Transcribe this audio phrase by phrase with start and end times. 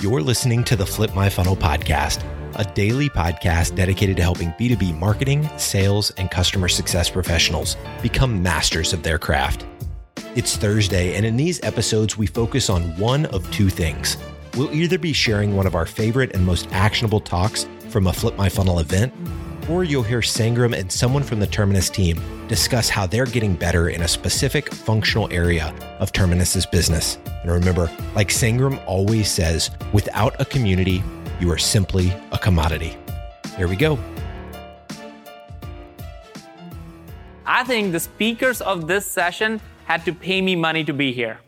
[0.00, 4.98] You're listening to the Flip My Funnel podcast, a daily podcast dedicated to helping B2B
[4.98, 9.66] marketing, sales, and customer success professionals become masters of their craft.
[10.34, 14.16] It's Thursday, and in these episodes, we focus on one of two things.
[14.56, 18.38] We'll either be sharing one of our favorite and most actionable talks from a Flip
[18.38, 19.12] My Funnel event,
[19.70, 23.88] or you'll hear Sangram and someone from the Terminus team discuss how they're getting better
[23.88, 27.18] in a specific functional area of Terminus's business.
[27.42, 31.02] And remember, like Sangram always says, without a community,
[31.38, 32.96] you are simply a commodity.
[33.56, 33.98] Here we go.
[37.46, 41.38] I think the speakers of this session had to pay me money to be here.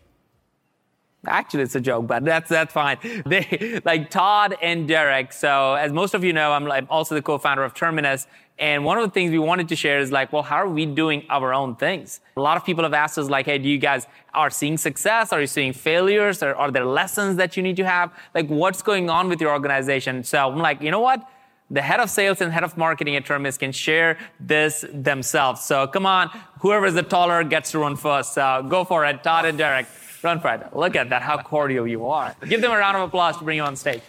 [1.27, 2.99] Actually, it's a joke, but that's that's fine.
[3.27, 5.33] They like Todd and Derek.
[5.33, 8.27] So, as most of you know, I'm, I'm also the co-founder of Terminus.
[8.59, 10.85] And one of the things we wanted to share is like, well, how are we
[10.85, 12.21] doing our own things?
[12.37, 15.33] A lot of people have asked us like, hey, do you guys are seeing success?
[15.33, 16.43] Are you seeing failures?
[16.43, 18.13] Or are there lessons that you need to have?
[18.35, 20.23] Like, what's going on with your organization?
[20.23, 21.27] So I'm like, you know what?
[21.71, 25.63] The head of sales and head of marketing at Terminus can share this themselves.
[25.63, 26.29] So come on,
[26.61, 28.35] whoever is the taller gets to run first.
[28.35, 29.87] So go for it, Todd and Derek.
[30.23, 30.69] Run Fred.
[30.73, 32.35] Look at that, how cordial you are.
[32.49, 34.03] Give them a round of applause to bring you on stage.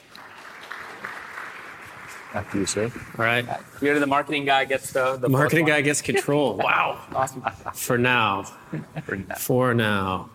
[2.33, 2.91] After you, sir.
[3.17, 3.45] All right.
[3.79, 6.57] Here, the marketing guy gets the, the Marketing guy gets control.
[6.63, 6.99] wow.
[7.13, 7.43] Awesome.
[7.73, 8.43] For now.
[9.37, 10.29] For now.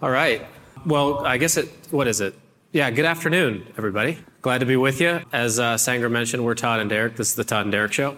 [0.00, 0.46] All right.
[0.86, 2.34] Well, I guess it, what is it?
[2.72, 4.18] Yeah, good afternoon, everybody.
[4.42, 5.20] Glad to be with you.
[5.32, 7.16] As uh, Sangram mentioned, we're Todd and Derek.
[7.16, 8.16] This is the Todd and Derek Show.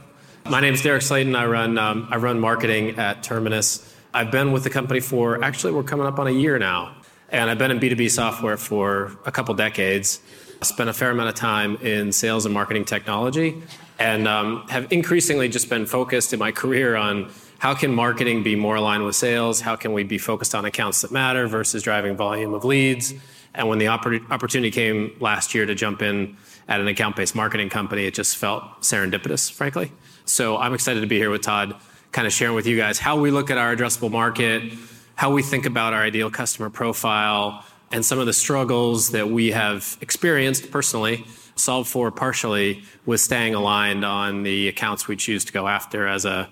[0.48, 1.34] My name is Derek Slayton.
[1.34, 3.91] I run, um, I run marketing at Terminus.
[4.14, 6.94] I've been with the company for, actually, we're coming up on a year now.
[7.30, 10.20] And I've been in B2B software for a couple decades.
[10.60, 13.62] I spent a fair amount of time in sales and marketing technology
[13.98, 18.56] and um, have increasingly just been focused in my career on how can marketing be
[18.56, 19.60] more aligned with sales?
[19.60, 23.14] How can we be focused on accounts that matter versus driving volume of leads?
[23.54, 26.36] And when the oppor- opportunity came last year to jump in
[26.68, 29.92] at an account based marketing company, it just felt serendipitous, frankly.
[30.24, 31.76] So I'm excited to be here with Todd,
[32.12, 34.72] kind of sharing with you guys how we look at our addressable market,
[35.14, 39.50] how we think about our ideal customer profile, and some of the struggles that we
[39.50, 45.52] have experienced personally, solved for partially with staying aligned on the accounts we choose to
[45.52, 46.48] go after as a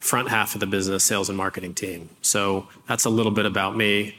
[0.00, 2.08] front half of the business sales and marketing team.
[2.22, 4.16] So that's a little bit about me.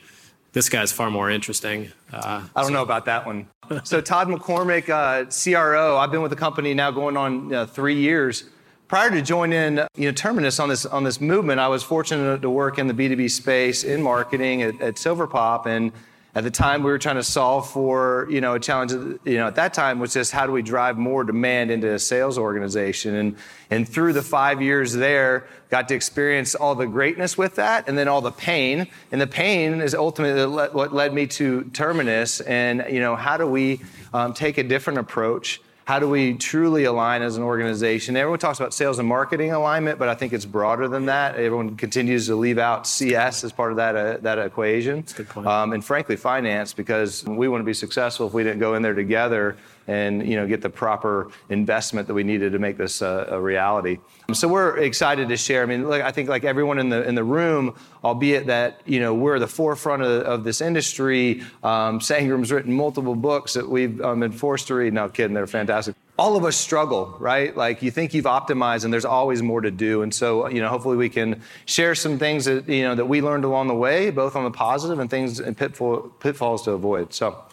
[0.53, 1.91] This guy's far more interesting.
[2.11, 3.47] Uh, I don't know about that one.
[3.83, 5.97] so Todd McCormick, uh, CRO.
[5.97, 8.45] I've been with the company now going on uh, three years.
[8.93, 12.49] Prior to joining you know, Terminus on this on this movement, I was fortunate to
[12.51, 15.91] work in the B2B space in marketing at, at Silverpop and
[16.35, 19.47] at the time, we were trying to solve for, you know, a challenge, you know,
[19.47, 23.15] at that time was just how do we drive more demand into a sales organization?
[23.15, 23.35] And,
[23.71, 27.97] and through the five years there, got to experience all the greatness with that and
[27.97, 28.87] then all the pain.
[29.11, 32.41] And the pain is ultimately what led me to Terminus.
[32.41, 33.81] And, you know, how do we
[34.13, 35.61] um, take a different approach?
[35.85, 38.15] How do we truly align as an organization?
[38.15, 41.35] Everyone talks about sales and marketing alignment, but I think it's broader than that.
[41.35, 45.03] Everyone continues to leave out CS as part of that, uh, that equation.
[45.45, 48.81] Um, and frankly, finance, because we want to be successful if we didn't go in
[48.81, 49.57] there together
[49.87, 53.39] and you know get the proper investment that we needed to make this uh, a
[53.39, 53.97] reality.
[54.33, 55.63] So we're excited to share.
[55.63, 59.13] I mean, I think like everyone in the in the room, albeit that you know
[59.13, 61.41] we're the forefront of, of this industry.
[61.63, 64.93] Um, Sangram's written multiple books that we've um, been forced to read.
[64.93, 65.95] No kidding, they're fantastic.
[66.17, 67.57] All of us struggle, right?
[67.57, 70.03] Like you think you've optimized, and there's always more to do.
[70.03, 73.21] And so, you know, hopefully we can share some things that you know that we
[73.21, 77.13] learned along the way, both on the positive and things and pitfall, pitfalls to avoid.
[77.13, 77.43] So.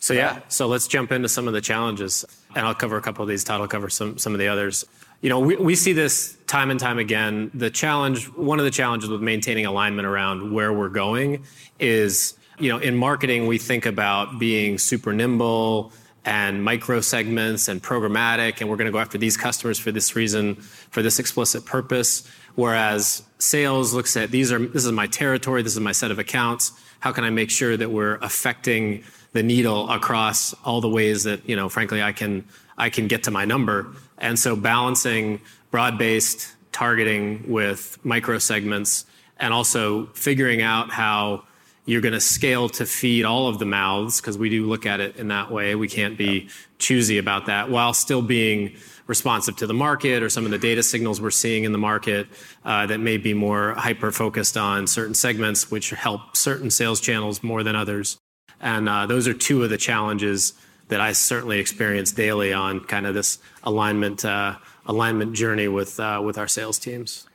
[0.00, 3.22] So yeah, so let's jump into some of the challenges, and I'll cover a couple
[3.22, 3.44] of these.
[3.44, 4.84] Todd will cover some some of the others.
[5.20, 7.50] You know, we, we see this time and time again.
[7.52, 11.44] The challenge, one of the challenges with maintaining alignment around where we're going
[11.80, 15.92] is, you know, in marketing we think about being super nimble
[16.24, 20.14] and micro segments and programmatic, and we're going to go after these customers for this
[20.14, 22.28] reason, for this explicit purpose.
[22.54, 26.18] Whereas sales looks at these are this is my territory, this is my set of
[26.20, 26.72] accounts.
[27.00, 29.02] How can I make sure that we're affecting
[29.32, 32.44] the needle across all the ways that you know frankly i can
[32.78, 33.92] i can get to my number.
[34.18, 35.40] And so balancing
[35.70, 39.04] broad-based targeting with micro segments
[39.38, 41.44] and also figuring out how
[41.84, 45.00] you're going to scale to feed all of the mouths because we do look at
[45.00, 45.74] it in that way.
[45.74, 46.48] We can't be
[46.78, 48.76] choosy about that while still being
[49.06, 52.26] responsive to the market or some of the data signals we're seeing in the market
[52.64, 57.42] uh, that may be more hyper focused on certain segments which help certain sales channels
[57.42, 58.18] more than others
[58.60, 60.52] those are two of the challenges
[60.88, 64.56] that I certainly experience daily on kind of this alignment uh,
[64.86, 67.26] alignment journey with uh, with our sales teams.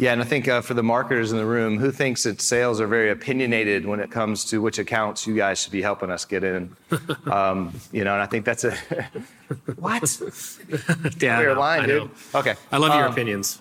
[0.00, 2.80] Yeah, and I think uh, for the marketers in the room, who thinks that sales
[2.80, 6.24] are very opinionated when it comes to which accounts you guys should be helping us
[6.24, 6.76] get in?
[7.26, 8.76] um, you know, and I think that's a
[9.76, 10.02] what?
[11.20, 12.10] Yeah, Clear line, dude.
[12.32, 13.60] Okay, I love your Um, opinions.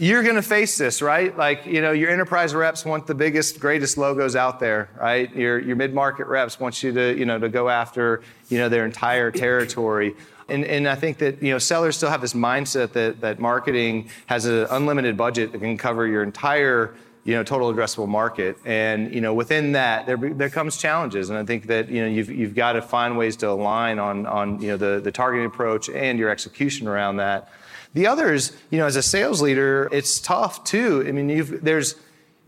[0.00, 1.36] You're going to face this, right?
[1.36, 5.30] Like, you know, your enterprise reps want the biggest, greatest logos out there, right?
[5.36, 8.86] Your, your mid-market reps want you to, you know, to go after, you know, their
[8.86, 10.16] entire territory.
[10.48, 14.08] And, and I think that, you know, sellers still have this mindset that, that marketing
[14.24, 16.94] has an unlimited budget that can cover your entire,
[17.24, 18.56] you know, total addressable market.
[18.64, 21.30] And, you know, within that, there, there comes challenges.
[21.30, 24.26] And I think that, you know, you've, you've got to find ways to align on,
[24.26, 27.50] on, you know, the, the targeting approach and your execution around that.
[27.92, 31.04] The others, you know, as a sales leader, it's tough too.
[31.06, 31.96] I mean, you've there's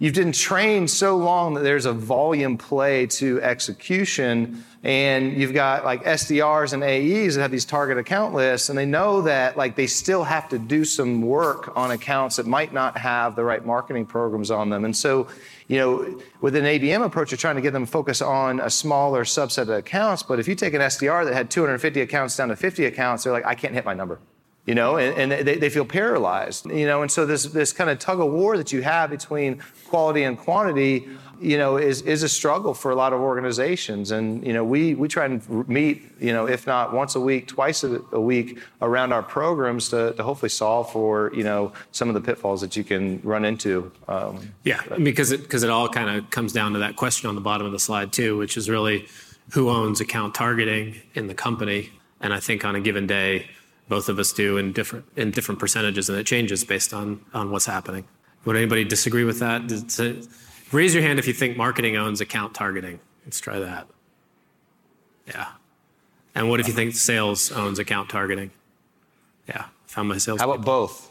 [0.02, 5.84] you've been trained so long that there's a volume play to execution, and you've got
[5.84, 9.76] like SDRs and AEs that have these target account lists, and they know that like
[9.76, 13.64] they still have to do some work on accounts that might not have the right
[13.64, 15.28] marketing programs on them, and so.
[15.68, 19.24] You know, with an ABM approach, you're trying to get them focus on a smaller
[19.24, 20.22] subset of accounts.
[20.22, 23.32] But if you take an SDR that had 250 accounts down to 50 accounts, they're
[23.32, 24.18] like, I can't hit my number
[24.66, 27.90] you know, and, and they, they feel paralyzed, you know, and so this, this kind
[27.90, 31.08] of tug of war that you have between quality and quantity,
[31.40, 34.12] you know, is, is a struggle for a lot of organizations.
[34.12, 37.48] And, you know, we, we try and meet, you know, if not once a week,
[37.48, 42.14] twice a, week around our programs to, to hopefully solve for, you know, some of
[42.14, 43.90] the pitfalls that you can run into.
[44.06, 47.34] Um, Yeah, because it because it all kind of comes down to that question on
[47.34, 49.08] the bottom of the slide too, which is really
[49.50, 51.90] who owns account targeting in the company.
[52.20, 53.48] And I think on a given day,
[53.88, 57.50] both of us do in different in different percentages, and it changes based on on
[57.50, 58.04] what's happening.
[58.44, 59.70] Would anybody disagree with that?
[59.70, 60.26] It-
[60.72, 62.98] raise your hand if you think marketing owns account targeting.
[63.24, 63.86] Let's try that.
[65.26, 65.46] Yeah.
[66.34, 68.50] And what if you think sales owns account targeting?
[69.48, 70.40] Yeah, found my sales.
[70.40, 71.10] how about both?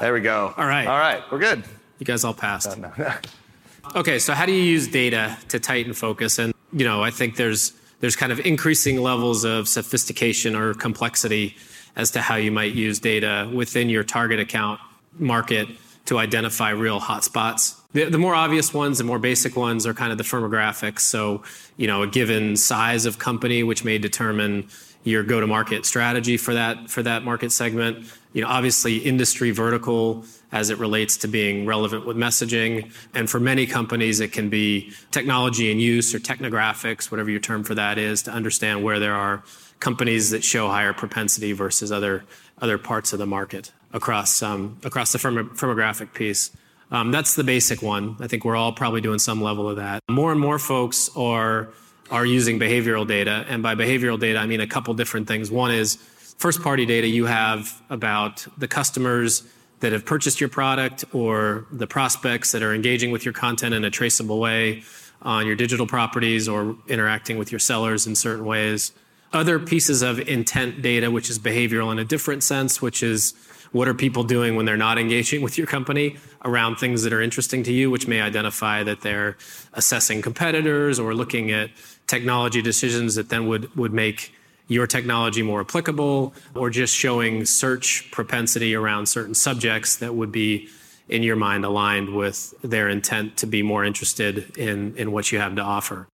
[0.00, 0.52] There we go.
[0.56, 0.86] All right.
[0.86, 1.22] All right.
[1.30, 1.62] We're good.
[2.00, 2.76] You guys all passed.
[2.76, 3.12] Uh,
[3.96, 6.38] okay, so how do you use data to tighten focus?
[6.40, 11.56] And you know, I think there's there's kind of increasing levels of sophistication or complexity
[11.96, 14.80] as to how you might use data within your target account
[15.18, 15.68] market
[16.04, 17.74] to identify real hotspots.
[17.92, 21.00] The, the more obvious ones, the more basic ones are kind of the firmographics.
[21.00, 21.42] So,
[21.76, 24.68] you know, a given size of company, which may determine
[25.06, 28.06] your go-to-market strategy for that for that market segment.
[28.32, 32.92] You know, obviously industry vertical as it relates to being relevant with messaging.
[33.14, 37.64] And for many companies, it can be technology and use or technographics, whatever your term
[37.64, 39.42] for that is, to understand where there are
[39.80, 46.14] companies that show higher propensity versus other parts of the market across um, the firmographic
[46.14, 46.50] piece.
[46.90, 48.16] Um, that's the basic one.
[48.20, 50.02] I think we're all probably doing some level of that.
[50.08, 51.68] More and more folks are
[52.10, 55.50] are using behavioral data, and by behavioral data, I mean a couple different things.
[55.50, 55.96] One is
[56.38, 59.42] first party data you have about the customers
[59.80, 63.84] that have purchased your product or the prospects that are engaging with your content in
[63.84, 64.82] a traceable way
[65.22, 68.92] on your digital properties or interacting with your sellers in certain ways.
[69.32, 73.34] Other pieces of intent data, which is behavioral in a different sense, which is
[73.72, 77.20] what are people doing when they're not engaging with your company around things that are
[77.20, 79.36] interesting to you, which may identify that they're
[79.74, 81.70] assessing competitors or looking at
[82.06, 84.32] technology decisions that then would, would make
[84.68, 90.68] your technology more applicable or just showing search propensity around certain subjects that would be
[91.08, 95.38] in your mind aligned with their intent to be more interested in, in what you
[95.38, 96.08] have to offer.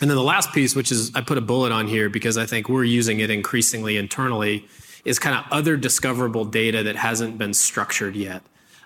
[0.00, 2.46] And then the last piece, which is I put a bullet on here because I
[2.46, 4.66] think we're using it increasingly internally,
[5.04, 8.42] is kind of other discoverable data that hasn't been structured yet.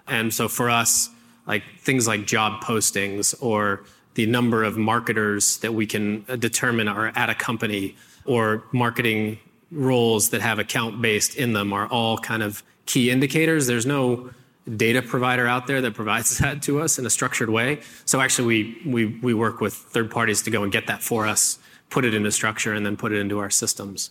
[0.07, 1.09] And so for us,
[1.47, 3.85] like things like job postings or
[4.19, 7.95] the number of marketers that we can uh, determine are at a company
[8.25, 9.39] or marketing
[9.71, 13.69] roles that have account based in them are all kind of key indicators.
[13.69, 14.31] There's no
[14.77, 17.81] data provider out there that provides that to us in a structured way.
[18.07, 21.25] So actually we we we work with third parties to go and get that for
[21.25, 24.11] us, put it into structure and then put it into our systems.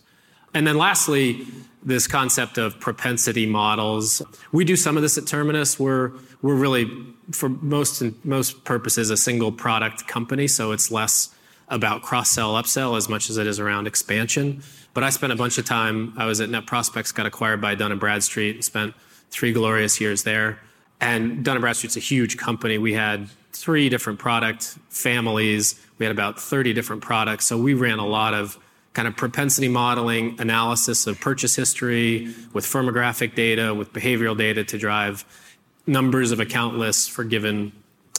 [0.54, 1.46] And then lastly,
[1.82, 4.22] this concept of propensity models.
[4.52, 5.78] We do some of this at Terminus.
[5.78, 6.90] We're we're really
[7.32, 11.34] for most most purposes a single product company, so it's less
[11.68, 14.62] about cross sell upsell as much as it is around expansion.
[14.94, 16.14] But I spent a bunch of time.
[16.16, 18.94] I was at NetProspex, got acquired by Dun and Bradstreet, and spent
[19.30, 20.58] three glorious years there.
[21.00, 22.78] And Dun and Bradstreet's a huge company.
[22.78, 25.80] We had three different product families.
[25.98, 27.46] We had about 30 different products.
[27.46, 28.58] So we ran a lot of
[28.92, 34.78] kind of propensity modeling, analysis of purchase history with firmographic data, with behavioral data to
[34.78, 35.24] drive
[35.86, 37.72] numbers of account lists for given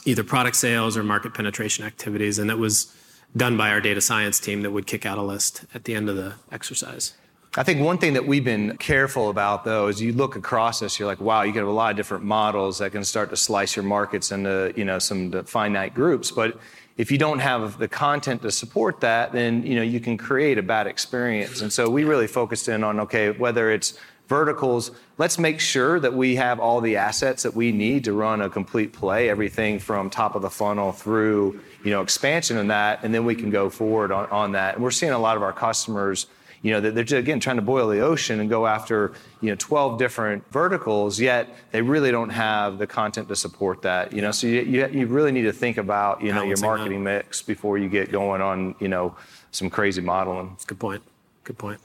[0.05, 2.39] either product sales or market penetration activities.
[2.39, 2.93] And that was
[3.35, 6.09] done by our data science team that would kick out a list at the end
[6.09, 7.13] of the exercise.
[7.57, 10.99] I think one thing that we've been careful about though is you look across this,
[10.99, 13.75] you're like, wow, you get a lot of different models that can start to slice
[13.75, 16.31] your markets into, you know, some finite groups.
[16.31, 16.59] But
[16.99, 20.57] if you don't have the content to support that, then you know you can create
[20.57, 21.61] a bad experience.
[21.61, 26.13] And so we really focused in on okay, whether it's verticals, let's make sure that
[26.13, 30.09] we have all the assets that we need to run a complete play, everything from
[30.09, 33.69] top of the funnel through you know expansion in that, and then we can go
[33.69, 34.75] forward on, on that.
[34.75, 36.27] And we're seeing a lot of our customers
[36.61, 39.55] you know, they're just, again trying to boil the ocean and go after you know
[39.57, 44.13] 12 different verticals, yet they really don't have the content to support that.
[44.13, 47.03] You know, so you, you, you really need to think about you know your marketing
[47.03, 49.15] mix before you get going on you know
[49.51, 50.57] some crazy modeling.
[50.67, 51.03] Good point.
[51.43, 51.79] Good point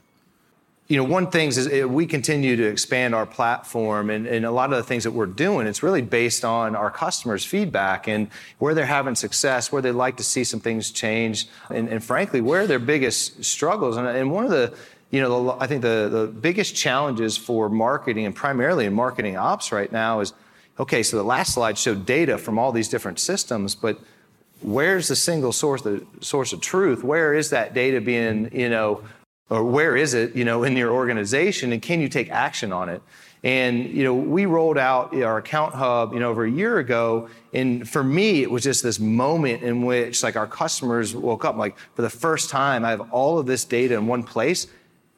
[0.86, 4.50] you know, one thing is uh, we continue to expand our platform, and, and, a
[4.50, 8.28] lot of the things that we're doing, it's really based on our customers' feedback and
[8.58, 12.42] where they're having success, where they'd like to see some things change, and, and frankly,
[12.42, 13.96] where their biggest struggles.
[13.96, 14.76] And, and one of the,
[15.10, 19.38] you know, the, I think the, the biggest challenges for marketing and primarily in marketing
[19.38, 20.34] ops right now is,
[20.78, 23.98] okay, so the last slide showed data from all these different systems, but
[24.60, 27.02] where's the single source, the source of truth?
[27.02, 29.02] Where is that data being, you know,
[29.50, 32.88] or where is it, you know, in your organization, and can you take action on
[32.88, 33.02] it?
[33.42, 37.28] And you know, we rolled out our account hub, you know, over a year ago,
[37.52, 41.56] and for me, it was just this moment in which, like, our customers woke up,
[41.56, 44.66] like, for the first time, I have all of this data in one place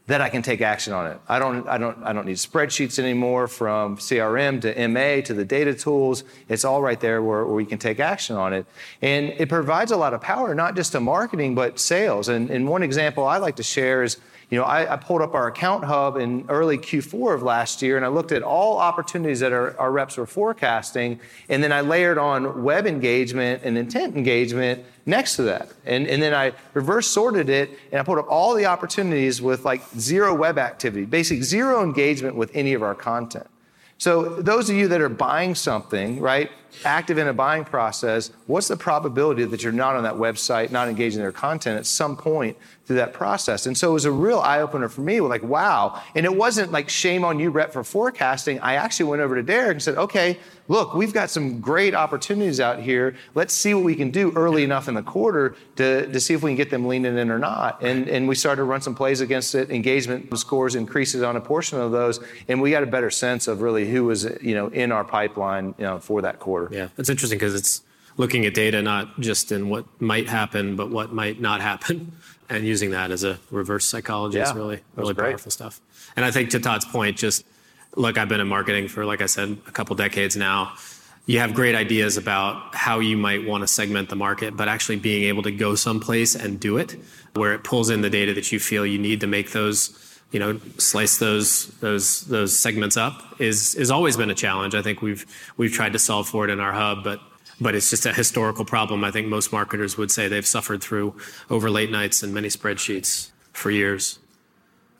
[0.06, 1.18] that I can take action on it.
[1.28, 5.44] I don't, I don't, I don't need spreadsheets anymore from CRM to MA to the
[5.44, 6.22] data tools.
[6.48, 8.66] It's all right there where, where we can take action on it.
[9.02, 12.28] And it provides a lot of power, not just to marketing, but sales.
[12.28, 14.18] And, and one example I like to share is
[14.50, 17.96] you know, I, I, pulled up our account hub in early Q4 of last year
[17.96, 21.18] and I looked at all opportunities that our, our reps were forecasting.
[21.48, 25.72] And then I layered on web engagement and intent engagement next to that.
[25.84, 29.64] And, and then I reverse sorted it and I pulled up all the opportunities with
[29.64, 33.48] like zero web activity, basically zero engagement with any of our content.
[33.98, 36.50] So those of you that are buying something, right,
[36.84, 40.88] active in a buying process, what's the probability that you're not on that website, not
[40.88, 42.56] engaging their content at some point
[42.86, 43.66] through that process.
[43.66, 46.00] And so it was a real eye opener for me, like, wow.
[46.14, 48.60] And it wasn't like shame on you, Brett, for forecasting.
[48.60, 52.60] I actually went over to Derek and said, okay, look, we've got some great opportunities
[52.60, 53.16] out here.
[53.34, 56.42] Let's see what we can do early enough in the quarter to, to see if
[56.42, 57.82] we can get them leaning in or not.
[57.82, 59.70] And, and we started to run some plays against it.
[59.70, 62.20] Engagement scores increases on a portion of those.
[62.46, 65.74] And we got a better sense of really who was, you know, in our pipeline,
[65.78, 66.65] you know, for that quarter.
[66.70, 67.82] Yeah, it's interesting because it's
[68.16, 72.12] looking at data not just in what might happen, but what might not happen
[72.48, 75.80] and using that as a reverse psychology yeah, is really really powerful stuff.
[76.16, 77.44] And I think to Todd's point, just
[77.94, 80.74] look, I've been in marketing for like I said a couple decades now.
[81.28, 84.96] You have great ideas about how you might want to segment the market, but actually
[84.96, 86.96] being able to go someplace and do it,
[87.34, 90.40] where it pulls in the data that you feel you need to make those you
[90.40, 94.74] know slice those those those segments up is is always been a challenge.
[94.74, 95.24] I think we've
[95.56, 97.20] we've tried to solve for it in our hub, but
[97.60, 99.04] but it's just a historical problem.
[99.04, 101.14] I think most marketers would say they've suffered through
[101.48, 104.18] over late nights and many spreadsheets for years.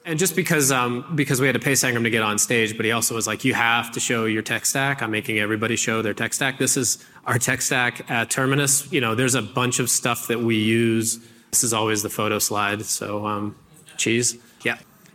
[0.07, 2.87] And just because um, because we had to pay Sangram to get on stage, but
[2.87, 5.03] he also was like, you have to show your tech stack.
[5.03, 6.59] I'm making everybody show their tech stack.
[6.59, 8.91] This is our tech stack at Terminus.
[8.93, 11.19] You know, there's a bunch of stuff that we use.
[11.51, 12.85] This is always the photo slide.
[12.85, 13.57] So um,
[13.97, 14.39] cheese.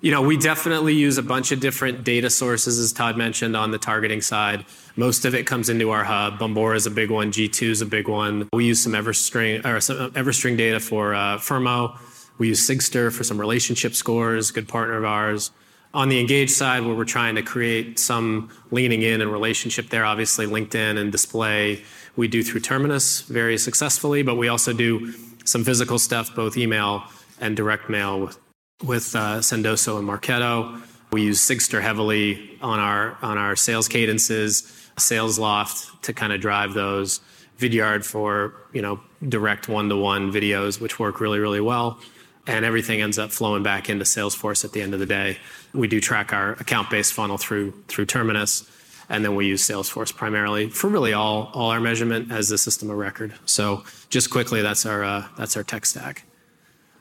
[0.03, 3.69] You know, we definitely use a bunch of different data sources, as Todd mentioned, on
[3.69, 4.65] the targeting side.
[4.95, 6.39] Most of it comes into our hub.
[6.39, 7.31] Bombora is a big one.
[7.31, 8.49] G2 is a big one.
[8.51, 11.99] We use some Everstring or some Everstring data for uh, Firmo.
[12.39, 15.51] We use Sigstr for some relationship scores, good partner of ours.
[15.93, 20.03] On the Engage side, where we're trying to create some leaning in and relationship there,
[20.03, 21.83] obviously LinkedIn and display,
[22.15, 25.13] we do through Terminus very successfully, but we also do
[25.45, 27.03] some physical stuff, both email
[27.39, 28.39] and direct mail with,
[28.83, 30.81] with uh, Sendoso and Marketo.
[31.11, 34.77] We use Sigstr heavily on our on our sales cadences.
[34.97, 37.21] Salesloft to kind of drive those,
[37.57, 41.99] Vidyard for you know direct one-to-one videos, which work really really well,
[42.47, 45.37] and everything ends up flowing back into Salesforce at the end of the day.
[45.73, 48.69] We do track our account-based funnel through through Terminus,
[49.09, 52.89] and then we use Salesforce primarily for really all all our measurement as the system
[52.89, 53.33] of record.
[53.45, 56.23] So just quickly, that's our uh, that's our tech stack.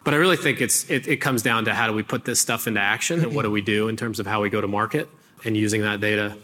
[0.02, 2.40] But I really think it's it, it comes down to how do we put this
[2.40, 4.69] stuff into action and what do we do in terms of how we go to
[4.69, 5.09] market
[5.45, 6.37] and using that data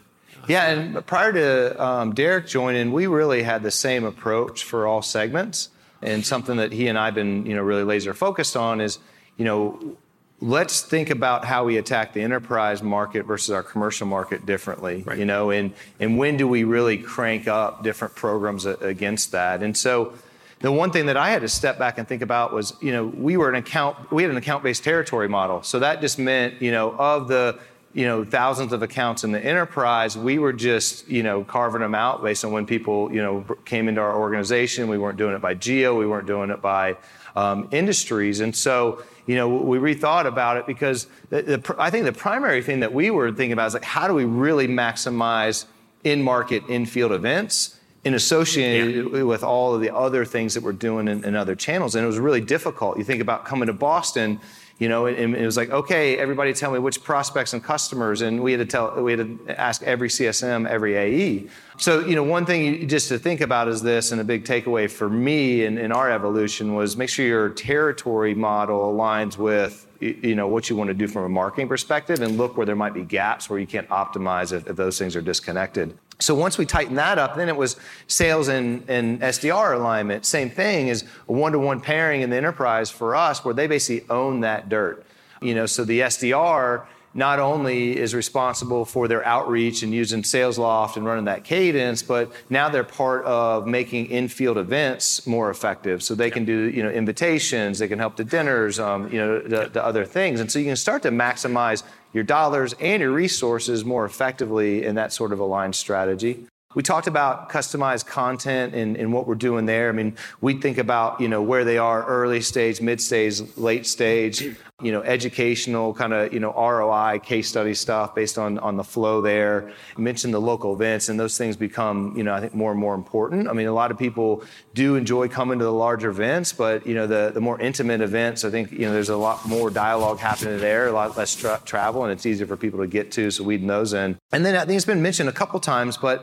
[0.48, 5.02] yeah, and prior to um, Derek joining, we really had the same approach for all
[5.02, 5.70] segments.
[6.02, 8.98] And something that he and I've been, you know, really laser focused on is,
[9.38, 9.96] you know,
[10.40, 15.02] let's think about how we attack the enterprise market versus our commercial market differently.
[15.02, 15.18] Right.
[15.18, 19.62] You know, and and when do we really crank up different programs against that?
[19.62, 20.12] And so
[20.60, 23.06] the one thing that I had to step back and think about was, you know,
[23.06, 25.62] we were an account, we had an account-based territory model.
[25.62, 27.58] So that just meant, you know, of the
[27.92, 31.94] you know thousands of accounts in the enterprise we were just you know carving them
[31.94, 34.88] out based on when people you know came into our organization.
[34.88, 35.98] We weren't doing it by geo.
[35.98, 36.98] We weren't doing it by
[37.34, 38.40] um, industries.
[38.40, 42.62] And so you know we rethought about it because the, the, i think the primary
[42.62, 45.66] thing that we were thinking about is like how do we really maximize
[46.04, 47.75] in market in field events
[48.06, 49.22] and associated yeah.
[49.22, 52.06] with all of the other things that we're doing in, in other channels and it
[52.06, 54.40] was really difficult you think about coming to boston
[54.78, 58.42] you know, and, it was like, okay, everybody tell me which prospects and customers, and
[58.42, 61.48] we had to tell, we had to ask every CSM, every AE.
[61.78, 64.44] So, you know, one thing you, just to think about is this, and a big
[64.44, 69.84] takeaway for me in, in our evolution was make sure your territory model aligns with
[69.98, 72.76] you know what you want to do from a marketing perspective and look where there
[72.76, 76.56] might be gaps where you can't optimize if, if those things are disconnected so once
[76.56, 80.24] we tightened that up, then it was sales and, and SDR alignment.
[80.24, 84.40] Same thing as a one-to-one pairing in the enterprise for us, where they basically own
[84.40, 85.04] that dirt.
[85.42, 90.96] You know, so the SDR not only is responsible for their outreach and using Salesloft
[90.96, 96.02] and running that cadence, but now they're part of making in-field events more effective.
[96.02, 99.40] So they can do, you know, invitations, they can help the dinners, um, you know,
[99.40, 101.82] the, the other things, and so you can start to maximize
[102.12, 106.46] your dollars and your resources more effectively in that sort of aligned strategy.
[106.76, 109.88] We talked about customized content and, and, what we're doing there.
[109.88, 113.86] I mean, we think about, you know, where they are early stage, mid stage, late
[113.86, 114.42] stage,
[114.82, 118.84] you know, educational kind of, you know, ROI case study stuff based on, on the
[118.84, 119.72] flow there.
[119.96, 122.78] I mentioned the local events and those things become, you know, I think more and
[122.78, 123.48] more important.
[123.48, 126.92] I mean, a lot of people do enjoy coming to the larger events, but, you
[126.92, 130.18] know, the, the more intimate events, I think, you know, there's a lot more dialogue
[130.18, 133.30] happening there, a lot less tra- travel, and it's easier for people to get to.
[133.30, 134.18] So weeding those in.
[134.30, 136.22] And then I think it's been mentioned a couple times, but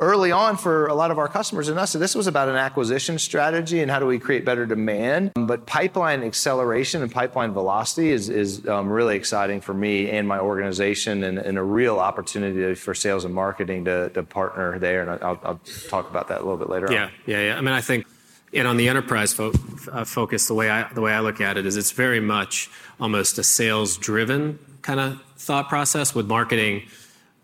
[0.00, 3.18] early on for a lot of our customers and us, this was about an acquisition
[3.18, 5.32] strategy and how do we create better demand.
[5.34, 10.38] But pipeline acceleration and pipeline velocity is, is um, really exciting for me and my
[10.38, 15.02] organization and, and, a real opportunity for sales and marketing to, to partner there.
[15.02, 17.10] And I'll, I'll, talk about that a little bit later yeah, on.
[17.26, 17.58] Yeah, yeah.
[17.58, 18.06] I mean, I think
[18.52, 19.52] and on the enterprise fo-
[19.90, 22.70] uh, focus, the way I the way I look at it is it's very much
[23.00, 26.82] almost a sales driven kind of thought process with marketing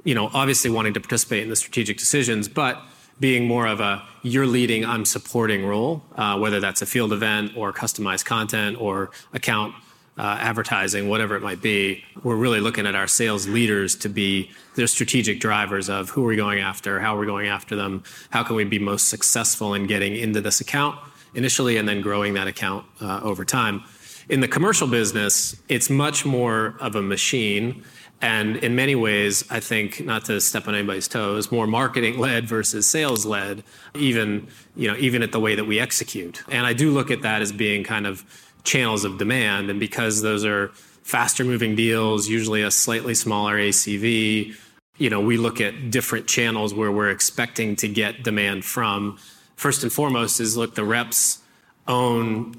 [0.05, 2.81] you know, obviously wanting to participate in the strategic decisions, but
[3.21, 7.53] being more of a you're leading, I'm supporting role, uh, whether that's a field event
[7.57, 9.75] or customized content or account
[10.17, 12.05] uh, advertising, whatever it might be.
[12.23, 16.29] We're really looking at our sales leaders to be the strategic drivers of who are
[16.29, 19.75] we going after, how are we going after them, how can we be most successful
[19.75, 20.99] in getting into this account
[21.35, 23.83] initially and then growing that account uh, over time.
[24.29, 27.85] In the commercial business, it's much more of a machine
[28.25, 32.49] and in many ways, I think, not to step on anybody's toes, more marketing led
[32.49, 33.63] versus sales led,
[33.95, 36.43] even, you know, even at the way that we execute.
[36.49, 38.25] And I do look at that as being kind of
[38.65, 39.69] channels of demand.
[39.69, 40.69] And because those are
[41.03, 44.57] faster moving deals, usually a slightly smaller ACV,
[44.97, 49.19] you know, we look at different channels where we're expecting to get demand from.
[49.57, 51.41] First and foremost is look, the reps
[51.87, 52.55] own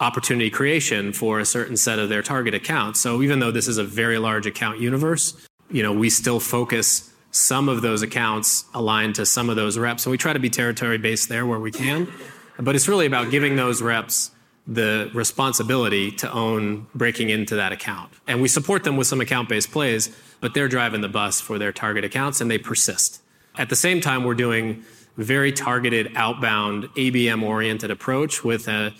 [0.00, 3.00] opportunity creation for a certain set of their target accounts.
[3.00, 7.12] So even though this is a very large account universe, you know, we still focus
[7.30, 10.02] some of those accounts aligned to some of those reps.
[10.02, 12.08] So we try to be territory based there where we can.
[12.58, 14.30] But it's really about giving those reps
[14.66, 18.12] the responsibility to own breaking into that account.
[18.26, 21.58] And we support them with some account based plays, but they're driving the bus for
[21.58, 23.22] their target accounts and they persist.
[23.56, 24.84] At the same time, we're doing
[25.16, 28.94] very targeted outbound ABM oriented approach with a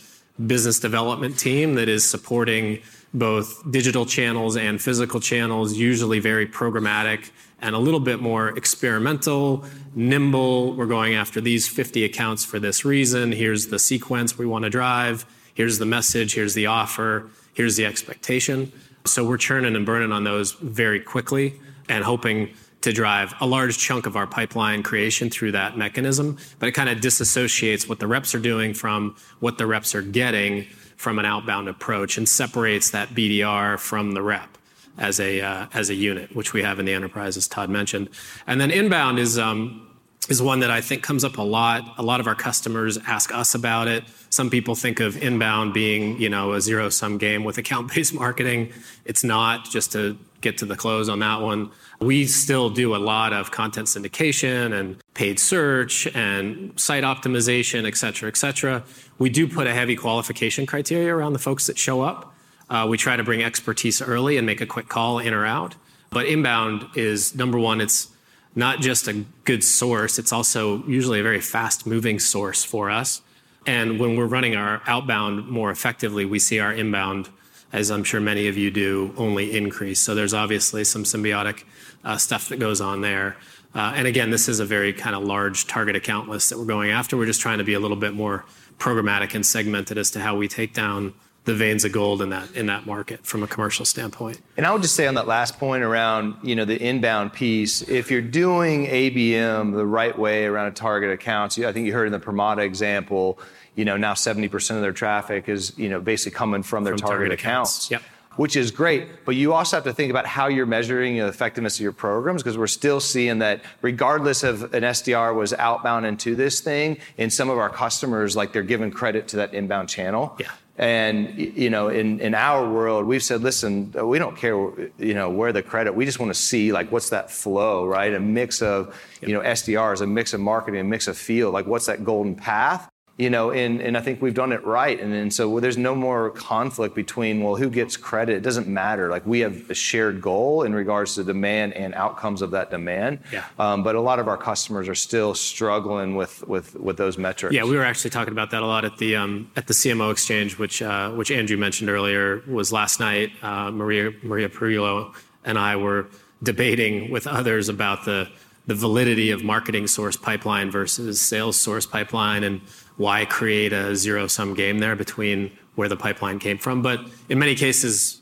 [0.46, 2.80] business development team that is supporting
[3.14, 9.64] both digital channels and physical channels, usually very programmatic and a little bit more experimental,
[9.94, 10.74] nimble.
[10.74, 13.32] We're going after these 50 accounts for this reason.
[13.32, 15.26] Here's the sequence we want to drive.
[15.54, 16.34] Here's the message.
[16.34, 17.30] Here's the offer.
[17.54, 18.72] Here's the expectation.
[19.06, 22.50] So we're churning and burning on those very quickly and hoping
[22.88, 26.88] to drive a large chunk of our pipeline creation through that mechanism, but it kind
[26.88, 30.64] of disassociates what the reps are doing from what the reps are getting
[30.96, 34.56] from an outbound approach and separates that BDR from the rep
[34.96, 38.08] as a uh, as a unit, which we have in the enterprise, as Todd mentioned.
[38.46, 39.86] And then inbound is um,
[40.30, 41.94] is one that I think comes up a lot.
[41.98, 44.04] A lot of our customers ask us about it.
[44.30, 48.14] Some people think of inbound being, you know, a zero sum game with account based
[48.24, 48.72] marketing.
[49.04, 49.68] It's not.
[49.68, 51.70] Just to get to the close on that one.
[52.00, 57.96] We still do a lot of content syndication and paid search and site optimization, et
[57.96, 58.84] cetera, et cetera.
[59.18, 62.34] We do put a heavy qualification criteria around the folks that show up.
[62.70, 65.74] Uh, we try to bring expertise early and make a quick call in or out.
[66.10, 68.08] But inbound is number one, it's
[68.54, 73.22] not just a good source, it's also usually a very fast moving source for us.
[73.66, 77.28] And when we're running our outbound more effectively, we see our inbound,
[77.72, 80.00] as I'm sure many of you do, only increase.
[80.00, 81.64] So there's obviously some symbiotic
[82.04, 83.36] uh, stuff that goes on there.
[83.74, 86.64] Uh, and again, this is a very kind of large target account list that we're
[86.64, 87.16] going after.
[87.16, 88.44] We're just trying to be a little bit more
[88.78, 91.12] programmatic and segmented as to how we take down
[91.48, 94.38] the veins of gold in that market from a commercial standpoint.
[94.58, 97.80] And I would just say on that last point around you know the inbound piece,
[97.88, 102.04] if you're doing ABM the right way around a target account, I think you heard
[102.04, 103.38] in the Permata example,
[103.84, 107.90] now 70% of their traffic is you know, basically coming from their target accounts,
[108.36, 109.24] which is great.
[109.24, 112.42] But you also have to think about how you're measuring the effectiveness of your programs
[112.42, 117.30] because we're still seeing that regardless of an SDR was outbound into this thing, in
[117.30, 120.36] some of our customers, like they're giving credit to that inbound channel.
[120.38, 120.50] Yeah.
[120.78, 124.54] And you know, in in our world, we've said, listen, we don't care
[124.98, 128.14] you know, where the credit, we just want to see like what's that flow, right?
[128.14, 131.66] A mix of you know, SDRs, a mix of marketing, a mix of field, Like
[131.66, 132.88] what's that golden path?
[133.18, 134.98] You know, and and I think we've done it right.
[134.98, 138.36] And and so there's no more conflict between, well, who gets credit?
[138.36, 139.10] It doesn't matter.
[139.10, 143.18] Like we have a shared goal in regards to demand and outcomes of that demand.
[143.32, 143.44] Yeah.
[143.58, 147.54] Um, but a lot of our customers are still struggling with with, with those metrics.
[147.54, 150.12] Yeah, we were actually talking about that a lot at the um, at the CMO
[150.12, 153.32] Exchange, which uh, which Andrew mentioned earlier was last night.
[153.42, 155.12] Uh, Maria Maria Pergolino
[155.44, 156.06] and I were
[156.42, 158.28] debating with others about the,
[158.66, 162.60] the validity of marketing source pipeline versus sales source pipeline and
[162.98, 166.82] why create a zero-sum game there between where the pipeline came from.
[166.82, 168.20] But in many cases,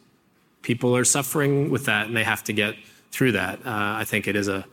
[0.63, 2.77] people are suffering with that and they have to get
[3.11, 3.59] through that.
[3.67, 4.65] Uh, I think it is a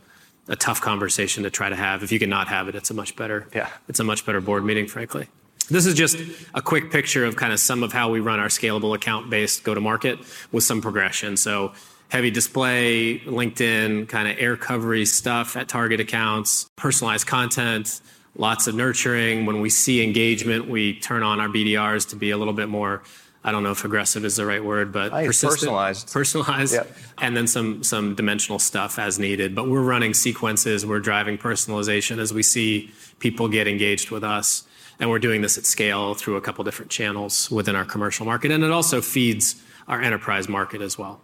[0.59, 2.03] tough conversation to try to have.
[2.03, 3.69] If you cannot have it, it's a much better yeah.
[3.87, 5.27] it's a much better board meeting, frankly.
[5.69, 6.17] This is just
[6.53, 10.19] a quick picture of kind of some of how we run our scalable account-based go-to-market
[10.51, 11.37] with some progression.
[11.37, 11.71] So
[12.09, 18.01] heavy display, LinkedIn, kind of air coverage stuff at target accounts, personalized content,
[18.35, 19.45] lots of nurturing.
[19.45, 23.03] When we see engagement, we turn on our BDRs to be a little bit more,
[23.43, 26.11] I don't know if aggressive is the right word, but personalized.
[26.11, 26.77] Personalized.
[27.19, 29.53] And then some some dimensional stuff as needed.
[29.53, 30.85] But we're running sequences.
[30.85, 34.63] We're driving personalization as we see people get engaged with us.
[34.99, 38.51] And we're doing this at scale through a couple different channels within our commercial market.
[38.51, 41.19] And it also feeds our enterprise market as well.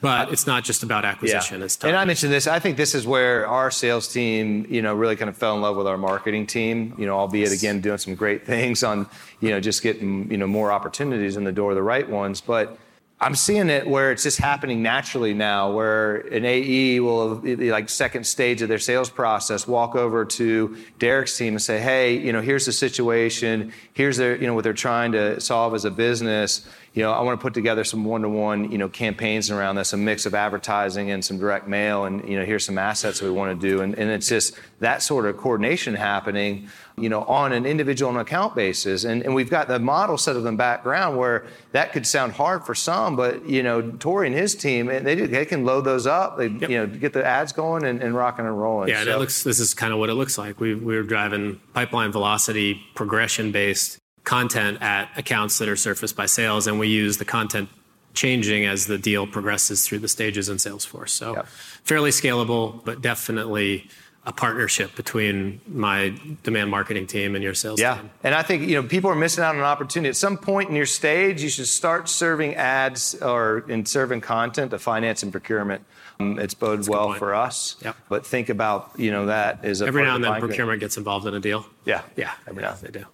[0.00, 1.62] But uh, it's not just about acquisition.
[1.62, 2.46] It's And I mentioned this.
[2.46, 5.62] I think this is where our sales team you know, really kind of fell in
[5.62, 9.08] love with our marketing team, You know, albeit again doing some great things on
[9.40, 12.40] you know, just getting you know more opportunities in the door, the right ones.
[12.40, 12.78] But
[13.18, 18.26] I'm seeing it where it's just happening naturally now, where an AE will, like second
[18.26, 22.42] stage of their sales process, walk over to Derek's team and say, hey, you know,
[22.42, 23.72] here's the situation.
[23.94, 26.68] Here's their, you know, what they're trying to solve as a business.
[27.04, 30.34] I want to put together some one-to-one you know, campaigns around this, a mix of
[30.34, 32.04] advertising and some direct mail.
[32.04, 33.82] And you know, here's some assets we want to do.
[33.82, 38.20] And and it's just that sort of coordination happening you know, on an individual and
[38.20, 39.04] account basis.
[39.04, 42.64] And and we've got the model set in the background where that could sound hard
[42.64, 46.06] for some, but you know, Tori and his team, eh, they they can load those
[46.06, 48.88] up, They you know get the ads going and and rocking and rolling.
[48.88, 50.58] Yeah, this is kind of what it looks like.
[50.60, 56.66] We We're driving pipeline velocity, progression-based content at accounts that are surfaced by sales.
[56.66, 57.70] And we use the content
[58.12, 61.10] changing as the deal progresses through the stages in Salesforce.
[61.10, 61.44] So
[61.84, 63.88] fairly scalable, but definitely
[64.24, 66.12] a partnership between my
[66.42, 67.84] demand marketing team and your sales team.
[67.84, 68.00] Yeah.
[68.24, 70.08] And I think you know people are missing out on an opportunity.
[70.08, 74.72] At some point in your stage, you should start serving ads or in serving content
[74.72, 75.84] to finance and procurement.
[76.18, 77.76] Um, it's boded well for us.
[78.08, 79.86] But think about that as a.
[79.86, 81.64] Every now and then procurement gets involved in a deal.
[81.84, 82.02] Yeah.
[82.16, 82.68] Yeah, they do.
[82.82, 83.06] They do.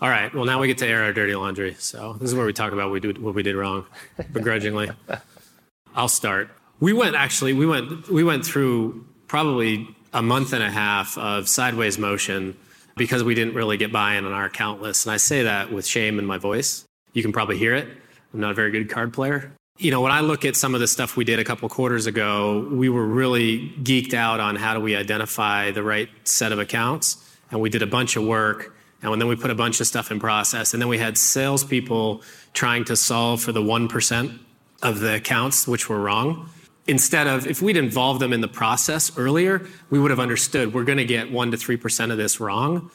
[0.00, 0.34] All right.
[0.34, 1.74] Well, now we get to air our dirty laundry.
[1.78, 3.84] So this is where we talk about what we did wrong,
[4.32, 4.90] begrudgingly.
[5.94, 6.48] I'll start.
[6.78, 11.48] We went actually, we went We went through probably a month and a half of
[11.48, 12.56] sideways motion
[12.96, 15.06] because we didn't really get buy-in on our account list.
[15.06, 16.84] And I say that with shame in my voice.
[17.12, 17.86] You can probably hear it.
[18.32, 19.52] I'm not a very good card player.
[19.78, 22.06] You know, when I look at some of the stuff we did a couple quarters
[22.06, 26.58] ago, we were really geeked out on how do we identify the right set of
[26.58, 27.16] accounts.
[27.50, 28.74] And we did a bunch of work.
[29.02, 30.74] And then we put a bunch of stuff in process.
[30.74, 34.38] And then we had salespeople trying to solve for the 1%
[34.82, 36.48] of the accounts, which were wrong.
[36.86, 40.84] Instead of, if we'd involved them in the process earlier, we would have understood we're
[40.84, 42.90] going to get 1% to 3% of this wrong.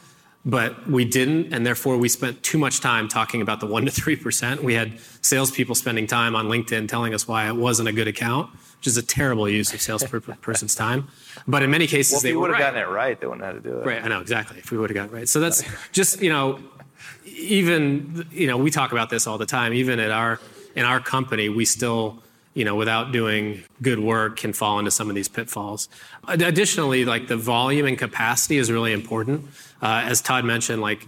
[0.47, 1.53] But we didn't.
[1.53, 4.59] And therefore, we spent too much time talking about the 1% to 3%.
[4.61, 8.51] We had salespeople spending time on LinkedIn telling us why it wasn't a good account,
[8.77, 11.07] which is a terrible use of salesperson's time.
[11.47, 13.19] But in many cases, they would have gotten it right.
[13.19, 13.85] They wouldn't have to do it.
[13.87, 14.03] Right.
[14.03, 14.59] I know, exactly.
[14.59, 15.27] If we would have gotten it right.
[15.27, 16.59] So that's just, you know,
[17.25, 19.73] even you know, we talk about this all the time.
[19.73, 20.39] Even at our,
[20.75, 22.21] in our company, we still,
[22.55, 25.89] without doing good work, can fall into some of these pitfalls.
[26.27, 29.45] Additionally, like the volume and capacity is really important.
[29.81, 31.05] Uh, as Todd mentioned, like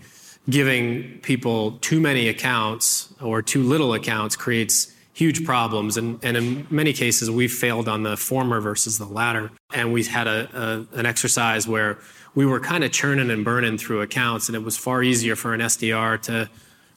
[0.49, 5.97] giving people too many accounts or too little accounts creates huge problems.
[5.97, 9.49] And, and in many cases, we've failed on the former versus the latter.
[9.73, 11.97] And we had a, a, an exercise where
[12.35, 15.55] we were kind of churning and burning through accounts, and it was far easier for
[15.55, 16.47] an SDR to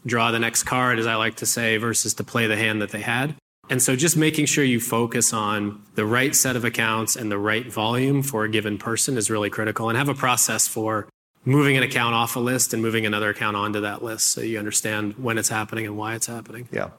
[0.05, 2.91] draw the next card, as I like to say, versus to play the hand that
[2.91, 3.35] they had.
[3.71, 7.39] And so just making sure you focus on the right set of accounts and the
[7.39, 11.09] right volume for a given person is really critical and have a process for
[11.45, 14.59] moving an account off a list and moving another account onto that list so you
[14.59, 16.69] understand when it's happening and why it's happening.
[16.73, 16.91] Yeah.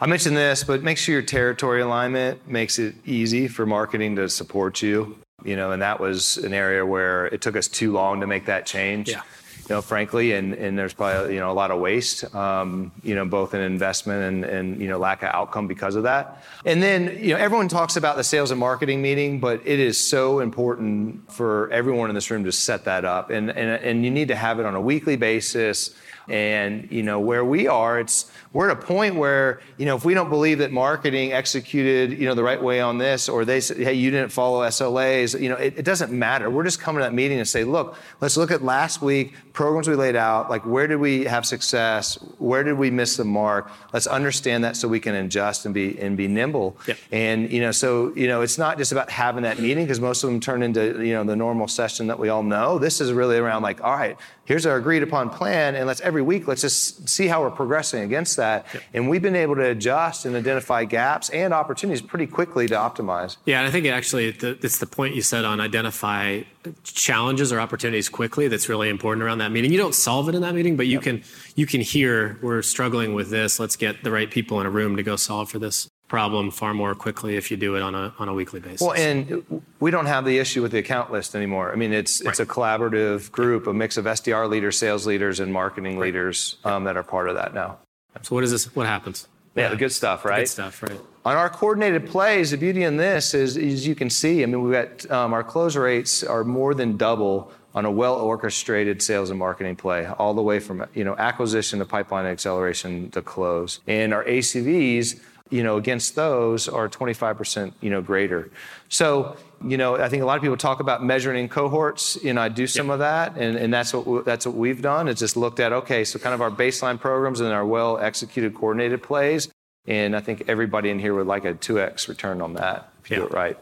[0.00, 4.28] I mentioned this, but make sure your territory alignment makes it easy for marketing to
[4.30, 5.18] support you.
[5.44, 8.46] You know, and that was an area where it took us too long to make
[8.46, 9.10] that change.
[9.10, 9.20] Yeah
[9.68, 13.16] you know, frankly, and, and there's probably, you know, a lot of waste, um, you
[13.16, 16.44] know, both in investment and, and, you know, lack of outcome because of that.
[16.64, 19.98] And then, you know, everyone talks about the sales and marketing meeting, but it is
[19.98, 23.30] so important for everyone in this room to set that up.
[23.30, 25.96] And, and, and you need to have it on a weekly basis.
[26.28, 30.04] And, you know, where we are, it's, we're at a point where, you know, if
[30.04, 33.60] we don't believe that marketing executed, you know, the right way on this, or they
[33.60, 36.50] say, hey, you didn't follow SLAs, you know, it, it doesn't matter.
[36.50, 39.88] We're just coming to that meeting and say, look, let's look at last week, programs
[39.88, 42.16] we laid out, like where did we have success?
[42.38, 43.70] Where did we miss the mark?
[43.92, 46.76] Let's understand that so we can adjust and be and be nimble.
[46.86, 46.98] Yep.
[47.10, 50.22] And you know, so you know, it's not just about having that meeting because most
[50.22, 52.78] of them turn into you know the normal session that we all know.
[52.78, 56.22] This is really around like, all right, here's our agreed upon plan, and let's every
[56.22, 58.66] week let's just see how we're progressing against that.
[58.74, 58.82] Yep.
[58.92, 63.38] And we've been able to adjust and identify gaps and opportunities pretty quickly to optimize.
[63.46, 66.42] Yeah, and I think actually it's the point you said on identify
[66.82, 69.72] challenges or opportunities quickly that's really important around that meeting.
[69.72, 71.02] You don't solve it in that meeting, but you yep.
[71.02, 71.22] can
[71.54, 73.58] you can hear we're struggling with this.
[73.58, 76.72] Let's get the right people in a room to go solve for this problem far
[76.72, 78.80] more quickly if you do it on a on a weekly basis.
[78.80, 81.72] Well, and we don't have the issue with the account list anymore.
[81.72, 82.30] I mean, it's right.
[82.30, 86.06] it's a collaborative group, a mix of SDR leaders, sales leaders, and marketing right.
[86.06, 87.78] leaders um, that are part of that now.
[88.22, 88.74] So what is this?
[88.74, 89.28] What happens?
[89.54, 89.68] Yeah, yeah.
[89.70, 90.36] the good stuff, right?
[90.36, 91.00] The good stuff, right?
[91.24, 94.62] On our coordinated plays, the beauty in this is, as you can see, I mean,
[94.62, 99.30] we've got um, our close rates are more than double on a well orchestrated sales
[99.30, 103.78] and marketing play, all the way from you know acquisition to pipeline acceleration to close,
[103.86, 108.50] and our ACVs you know, against those are 25%, you know, greater.
[108.88, 112.18] So, you know, I think a lot of people talk about measuring in cohorts.
[112.22, 112.94] You know, I do some yep.
[112.94, 115.08] of that, and, and that's what that's what we've done.
[115.08, 118.54] Is just looked at okay, so kind of our baseline programs and our well executed
[118.54, 119.48] coordinated plays,
[119.86, 123.16] and I think everybody in here would like a 2x return on that if you
[123.18, 123.56] do it right.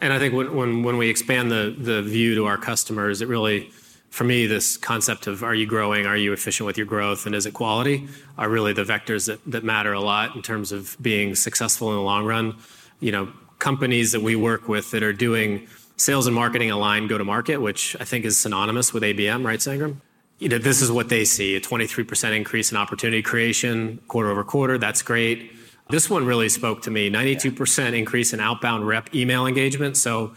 [0.00, 3.28] And I think when when, when we expand the the view to our customers, it
[3.28, 3.70] really
[4.16, 7.34] for me, this concept of are you growing, are you efficient with your growth, and
[7.34, 10.96] is it quality are really the vectors that, that matter a lot in terms of
[11.02, 12.56] being successful in the long run.
[13.00, 17.18] You know, companies that we work with that are doing sales and marketing aligned go
[17.18, 19.96] to market, which I think is synonymous with ABM, right, Sangram?
[20.38, 24.44] You know, this is what they see a 23% increase in opportunity creation quarter over
[24.44, 24.78] quarter.
[24.78, 25.52] That's great.
[25.88, 29.96] This one really spoke to me 92% increase in outbound rep email engagement.
[29.96, 30.34] So,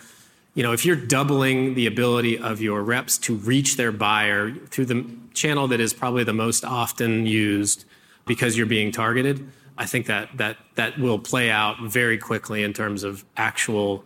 [0.53, 4.85] you know, if you're doubling the ability of your reps to reach their buyer through
[4.85, 7.85] the channel that is probably the most often used
[8.25, 12.73] because you're being targeted, I think that that that will play out very quickly in
[12.73, 14.03] terms of actual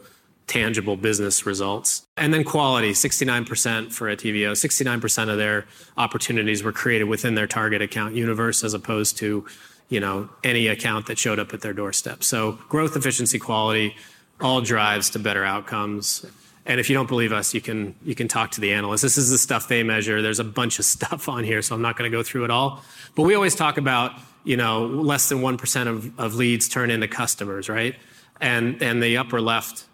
[0.47, 2.05] tangible business results.
[2.17, 5.65] And then quality, 69% for a TVO, 69% of their
[5.97, 9.45] opportunities were created within their target account universe as opposed to,
[9.93, 12.23] you know, any account that showed up at their doorstep.
[12.23, 13.95] So growth, efficiency, quality,
[14.41, 16.25] all drives to better outcomes.
[16.65, 19.03] And if you don't believe us, you can you can talk to the analysts.
[19.03, 20.23] This is the stuff they measure.
[20.23, 22.49] There's a bunch of stuff on here, so I'm not going to go through it
[22.49, 22.83] all.
[23.13, 26.89] But we always talk about you know less than one percent of, of leads turn
[26.89, 27.95] into customers, right?
[28.41, 29.85] And and the upper left,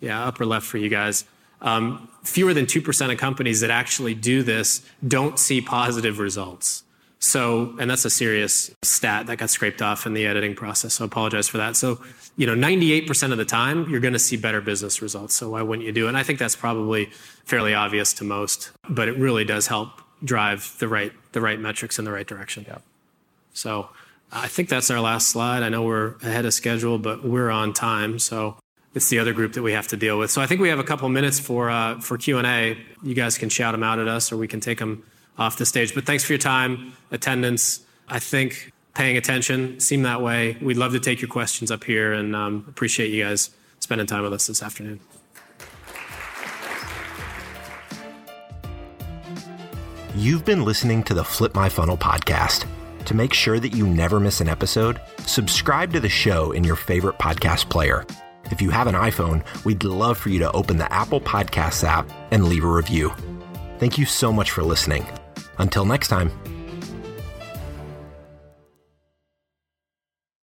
[0.00, 1.24] yeah, upper left for you guys.
[1.62, 6.84] Um, fewer than two percent of companies that actually do this don't see positive results.
[7.20, 10.94] So, and that's a serious stat that got scraped off in the editing process.
[10.94, 11.74] So I apologize for that.
[11.74, 12.00] So,
[12.36, 15.34] you know, 98% of the time, you're going to see better business results.
[15.34, 16.10] So why wouldn't you do it?
[16.10, 17.06] And I think that's probably
[17.44, 19.90] fairly obvious to most, but it really does help
[20.22, 22.64] drive the right, the right metrics in the right direction.
[22.68, 22.78] Yeah.
[23.52, 23.88] So
[24.30, 25.64] I think that's our last slide.
[25.64, 28.20] I know we're ahead of schedule, but we're on time.
[28.20, 28.56] So
[28.94, 30.30] it's the other group that we have to deal with.
[30.30, 32.78] So I think we have a couple minutes for, uh, for Q&A.
[33.02, 35.02] You guys can shout them out at us or we can take them
[35.38, 35.94] off the stage.
[35.94, 37.80] But thanks for your time, attendance.
[38.08, 40.56] I think paying attention seemed that way.
[40.60, 44.22] We'd love to take your questions up here and um, appreciate you guys spending time
[44.22, 45.00] with us this afternoon.
[50.14, 52.66] You've been listening to the Flip My Funnel podcast.
[53.04, 56.76] To make sure that you never miss an episode, subscribe to the show in your
[56.76, 58.04] favorite podcast player.
[58.50, 62.10] If you have an iPhone, we'd love for you to open the Apple Podcasts app
[62.32, 63.12] and leave a review.
[63.78, 65.06] Thank you so much for listening.
[65.58, 66.57] Until next time.